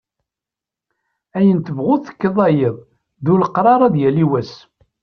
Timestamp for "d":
3.23-3.25